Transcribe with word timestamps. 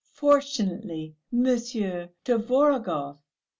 Fortunately 0.15 1.13
Monsieur 1.31 2.09
Tvorogov 2.25 3.19